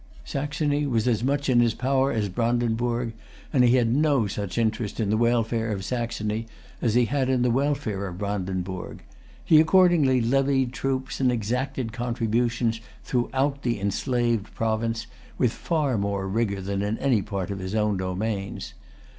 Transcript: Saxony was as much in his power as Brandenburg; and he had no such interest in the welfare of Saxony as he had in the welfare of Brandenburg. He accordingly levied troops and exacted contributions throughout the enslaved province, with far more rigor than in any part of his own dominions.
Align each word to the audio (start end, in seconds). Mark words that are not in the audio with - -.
Saxony 0.25 0.87
was 0.87 1.07
as 1.07 1.23
much 1.23 1.47
in 1.47 1.59
his 1.59 1.75
power 1.75 2.11
as 2.11 2.27
Brandenburg; 2.27 3.13
and 3.53 3.63
he 3.63 3.75
had 3.75 3.93
no 3.95 4.25
such 4.25 4.57
interest 4.57 4.99
in 4.99 5.11
the 5.11 5.15
welfare 5.15 5.71
of 5.71 5.85
Saxony 5.85 6.47
as 6.81 6.95
he 6.95 7.05
had 7.05 7.29
in 7.29 7.43
the 7.43 7.51
welfare 7.51 8.07
of 8.07 8.17
Brandenburg. 8.17 9.03
He 9.45 9.59
accordingly 9.61 10.19
levied 10.19 10.73
troops 10.73 11.19
and 11.19 11.31
exacted 11.31 11.93
contributions 11.93 12.81
throughout 13.03 13.61
the 13.61 13.79
enslaved 13.79 14.51
province, 14.55 15.05
with 15.37 15.53
far 15.53 15.99
more 15.99 16.27
rigor 16.27 16.61
than 16.61 16.81
in 16.81 16.97
any 16.97 17.21
part 17.21 17.51
of 17.51 17.59
his 17.59 17.75
own 17.75 17.97
dominions. 17.97 18.73